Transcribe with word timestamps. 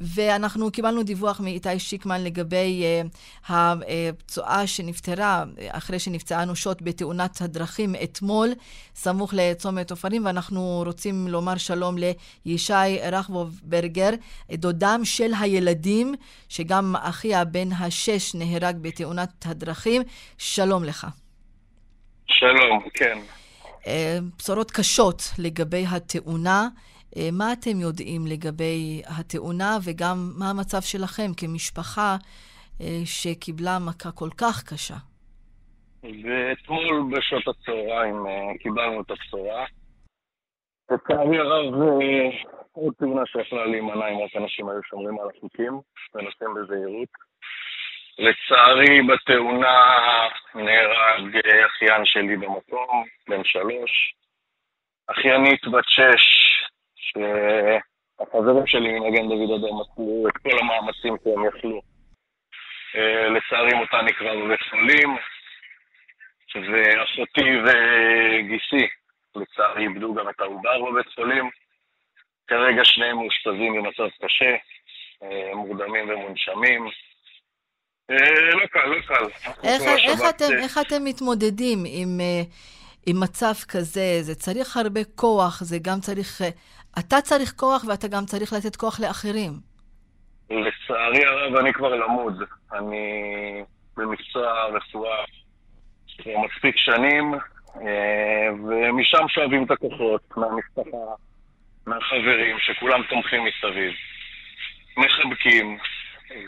ואנחנו 0.00 0.70
קיבלנו 0.70 1.02
דיווח 1.02 1.40
מאיתי 1.40 1.78
שיקמן 1.78 2.24
לגבי 2.24 2.82
uh, 3.48 3.52
הפצועה 3.52 4.66
שנפטרה 4.66 5.44
אחרי 5.68 5.98
שנפצעה 5.98 6.42
אנושות 6.42 6.82
בתאונת 6.82 7.40
הדרכים 7.40 7.94
אתמול, 8.04 8.48
סמוך 8.94 9.34
לצומת 9.36 9.90
עופרים, 9.90 10.26
ואנחנו 10.26 10.82
רוצים 10.86 11.28
לומר 11.28 11.56
שלום 11.56 11.96
לישי 12.46 12.98
רכבוברגר, 13.12 14.10
דודם 14.52 15.00
של 15.04 15.32
הילדים, 15.40 16.14
שגם 16.48 16.94
אחיה 16.96 17.44
בן 17.44 17.72
השש 17.72 18.34
נהרג 18.34 18.76
בתאונת 18.80 19.46
הדרכים. 19.46 20.02
שלום 20.38 20.84
לך. 20.84 21.06
שלום, 22.26 22.88
כן. 22.94 23.18
אה, 23.86 24.18
בשורות 24.38 24.70
קשות 24.70 25.22
לגבי 25.38 25.84
התאונה. 25.88 26.68
אה, 27.16 27.28
מה 27.32 27.52
אתם 27.52 27.80
יודעים 27.80 28.20
לגבי 28.26 29.02
התאונה 29.18 29.76
וגם 29.84 30.16
מה 30.38 30.50
המצב 30.50 30.80
שלכם 30.80 31.30
כמשפחה 31.36 32.16
אה, 32.80 33.00
שקיבלה 33.04 33.78
מכה 33.86 34.10
כל 34.12 34.30
כך 34.40 34.62
קשה? 34.72 34.98
ואתמול 36.02 37.04
בשעות 37.12 37.48
הצהריים 37.48 38.16
קיבלנו 38.62 39.00
את 39.00 39.10
הבשורה. 39.10 39.64
לצערי 40.90 41.38
הרב, 41.38 41.74
עוד 42.72 42.94
תאונה 42.98 43.22
שיכולה 43.26 43.66
להימנע 43.66 44.08
אם 44.08 44.18
רק 44.18 44.36
אנשים 44.36 44.68
היו 44.68 44.82
שומרים 44.82 45.18
על 45.20 45.28
החוקים 45.36 45.80
ונוסעים 46.14 46.50
בזהירות. 46.54 47.08
לצערי, 48.18 49.02
בתאונה 49.02 49.76
נהרג 50.54 51.36
אחיין 51.66 52.04
שלי 52.04 52.36
במקום, 52.36 53.04
בן 53.28 53.44
שלוש. 53.44 54.14
אחיינית 55.10 55.68
בת 55.68 55.84
שש, 55.86 56.47
שהחברים 57.08 58.66
שלי 58.66 58.98
ממגן 58.98 59.28
דוד 59.28 59.50
אדום 59.58 59.80
עשו 59.80 60.24
את 60.28 60.36
כל 60.42 60.58
המאמצים 60.58 61.16
שהם 61.24 61.44
יכלו. 61.46 61.80
אה, 62.96 63.28
לצערי 63.28 63.74
מותה 63.74 64.02
נקרא 64.02 64.34
בבית 64.34 64.60
חולים, 64.70 65.16
ואחותי 66.54 67.50
וגיסי, 67.64 68.86
לצערי, 69.36 69.82
איבדו 69.82 70.14
גם 70.14 70.28
את 70.28 70.40
העובר 70.40 70.90
בבית 70.90 71.08
חולים. 71.14 71.50
כרגע 72.48 72.84
שניהם 72.84 73.16
מאושפזים 73.16 73.74
במצב 73.74 74.08
קשה, 74.22 74.56
אה, 75.22 75.54
מורדמים 75.54 76.08
ומונשמים. 76.10 76.88
אה, 78.10 78.54
לא 78.54 78.66
קל, 78.66 78.86
לא 78.86 79.00
קל. 79.00 79.24
איך, 79.64 79.82
איך, 80.08 80.20
אתם, 80.30 80.58
איך 80.62 80.78
אתם 80.78 81.04
מתמודדים 81.04 81.78
עם, 81.86 82.20
אה, 82.20 82.42
עם 83.08 83.20
מצב 83.20 83.52
כזה? 83.68 84.18
זה 84.20 84.34
צריך 84.34 84.76
הרבה 84.76 85.00
כוח, 85.14 85.60
זה 85.62 85.76
גם 85.82 86.00
צריך... 86.00 86.42
אה, 86.42 86.48
אתה 86.98 87.20
צריך 87.20 87.52
כוח 87.56 87.84
ואתה 87.88 88.08
גם 88.08 88.24
צריך 88.24 88.52
לתת 88.52 88.76
כוח 88.76 89.00
לאחרים. 89.00 89.52
לצערי 90.50 91.24
הרב, 91.26 91.56
אני 91.56 91.72
כבר 91.72 91.94
למוד. 91.94 92.42
אני 92.72 93.04
במקצוע 93.96 94.64
רפואה 94.64 95.24
מספיק 96.18 96.76
שנים, 96.76 97.34
ומשם 98.68 99.28
שואבים 99.28 99.64
את 99.64 99.70
הכוחות, 99.70 100.22
מהמשפחה, 100.36 101.14
מהחברים, 101.86 102.56
שכולם 102.58 103.02
תומכים 103.10 103.44
מסביב. 103.44 103.92
מחבקים, 104.96 105.78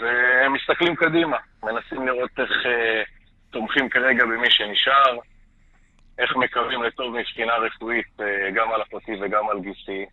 והם 0.00 0.52
מסתכלים 0.52 0.97
קדימה, 0.97 1.36
מנסים 1.62 2.06
לראות 2.06 2.30
איך 2.39 2.50
אה, 2.67 3.02
תומכים 3.50 3.89
כרגע 3.89 4.24
במי 4.24 4.50
שנשאר, 4.50 5.19
איך 6.23 6.37
מקווים 6.37 6.83
לטוב 6.83 7.15
מבחינה 7.15 7.53
רפואית 7.57 8.21
אה, 8.21 8.51
גם 8.55 8.73
על 8.73 8.83
אחותי 8.83 9.13
וגם 9.23 9.51
על 9.51 9.61
גיסי. 9.61 10.05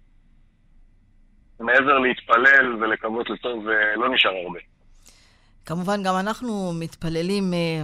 מעבר 1.60 2.00
להתפלל 2.00 2.84
ולקוות 2.84 3.30
לטוב, 3.30 3.68
אה, 3.68 3.96
לא 3.96 4.10
נשאר 4.10 4.32
הרבה. 4.46 4.60
כמובן, 5.66 6.04
גם 6.04 6.16
אנחנו 6.20 6.72
מתפללים 6.80 7.44
אה, 7.54 7.82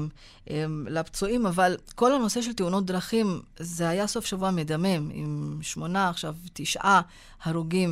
אה, 0.49 0.65
לפצועים, 0.87 1.45
אבל 1.45 1.71
כל 1.95 2.11
הנושא 2.11 2.41
של 2.41 2.53
תאונות 2.53 2.85
דרכים, 2.85 3.25
זה 3.55 3.89
היה 3.89 4.07
סוף 4.07 4.25
שבוע 4.25 4.51
מדמם, 4.51 5.09
עם 5.13 5.57
שמונה, 5.61 6.09
עכשיו 6.09 6.33
תשעה 6.53 7.01
הרוגים. 7.43 7.89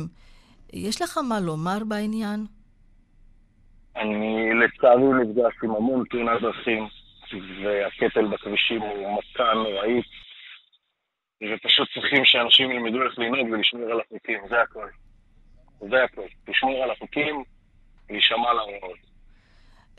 יש 0.72 1.02
לך 1.02 1.18
מה 1.28 1.40
לומר 1.40 1.78
בעניין? 1.88 2.46
אני 3.96 4.50
לצערי 4.54 5.04
נפגש 5.22 5.54
עם 5.62 5.70
המון 5.70 6.04
תאונת 6.10 6.40
דרכים, 6.42 6.88
והקטל 7.64 8.26
בכבישים 8.26 8.80
הוא 8.80 9.18
מכה 9.18 9.54
נוראית, 9.54 10.04
ופשוט 11.42 11.88
צריכים 11.94 12.24
שאנשים 12.24 12.70
ילמדו 12.70 13.02
איך 13.02 13.18
לנהוג 13.18 13.50
ולשמור 13.50 13.90
על 13.90 14.00
החוקים, 14.00 14.40
זה 14.48 14.60
הכל. 14.60 14.88
זה 15.90 16.04
הכל. 16.04 16.22
לשמור 16.48 16.82
על 16.82 16.90
החוקים, 16.90 17.44
להישמע 18.10 18.52
להוראות. 18.54 18.98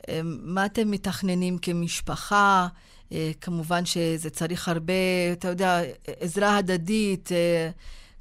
אמ, 0.08 0.38
מה 0.56 0.66
אתם 0.66 0.92
מתכננים 0.92 1.58
כמשפחה? 1.62 2.68
אה, 3.12 3.32
כמובן 3.42 3.86
שזה 3.86 4.30
צריך 4.30 4.68
הרבה, 4.68 4.94
אתה 5.34 5.48
יודע, 5.48 5.80
עזרה 6.20 6.58
הדדית. 6.58 7.32
אה, 7.32 7.70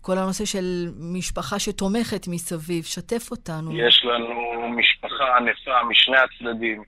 כל 0.00 0.18
הנושא 0.18 0.44
של 0.44 0.88
משפחה 1.14 1.58
שתומכת 1.58 2.28
מסביב, 2.28 2.84
שתף 2.84 3.30
אותנו. 3.30 3.78
יש 3.78 4.04
לנו 4.04 4.68
משפחה 4.68 5.36
ענפה 5.36 5.82
משני 5.90 6.16
הצדדים. 6.16 6.82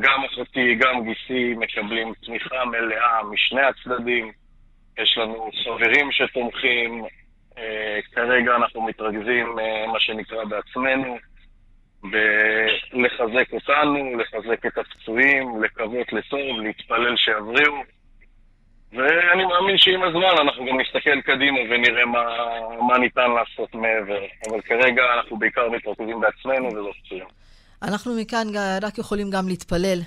גם 0.00 0.24
אחותי, 0.24 0.74
גם 0.74 1.04
גיסי 1.04 1.54
מקבלים 1.54 2.12
תמיכה 2.26 2.64
מלאה 2.64 3.22
משני 3.30 3.62
הצדדים. 3.62 4.32
יש 4.98 5.18
לנו 5.18 5.50
חברים 5.64 6.12
שתומכים. 6.12 7.04
אה, 7.58 7.98
כרגע 8.12 8.56
אנחנו 8.56 8.82
מתרכזים, 8.82 9.58
אה, 9.58 9.86
מה 9.86 10.00
שנקרא, 10.00 10.44
בעצמנו, 10.44 11.18
בלחזק 12.02 13.52
אותנו, 13.52 14.16
לחזק 14.18 14.66
את 14.66 14.78
הפצועים, 14.78 15.62
לקוות 15.62 16.12
לטוב, 16.12 16.60
להתפלל 16.60 17.16
שיבריאו. 17.16 17.74
ואני 18.92 19.44
מאמין 19.44 19.78
שעם 19.78 20.02
הזמן 20.02 20.34
אנחנו 20.40 20.66
גם 20.66 20.80
נסתכל 20.80 21.20
קדימה 21.20 21.58
ונראה 21.70 22.04
מה, 22.04 22.24
מה 22.88 22.98
ניתן 22.98 23.30
לעשות 23.30 23.74
מעבר. 23.74 24.24
אבל 24.50 24.60
כרגע 24.60 25.02
אנחנו 25.14 25.36
בעיקר 25.36 25.68
מתרכזים 25.68 26.20
בעצמנו 26.20 26.66
וזו 26.68 26.90
פצועים. 27.04 27.26
אנחנו 27.82 28.14
מכאן 28.14 28.48
רק 28.82 28.98
יכולים 28.98 29.30
גם 29.30 29.48
להתפלל 29.48 30.00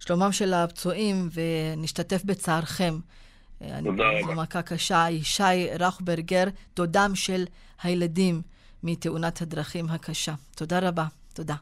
לשלומם 0.00 0.32
של 0.32 0.54
הפצועים 0.54 1.28
ונשתתף 1.32 2.22
בצערכם. 2.24 2.98
תודה 3.58 3.70
רבה. 3.82 4.22
זו 4.26 4.32
מכה 4.32 4.62
קשה. 4.62 5.06
ישי 5.10 5.42
רחברגר, 5.78 6.44
דודם 6.76 7.14
של 7.14 7.44
הילדים 7.82 8.42
מתאונת 8.82 9.42
הדרכים 9.42 9.90
הקשה. 9.90 10.34
תודה 10.56 10.78
רבה. 10.78 11.06
תודה. 11.32 11.54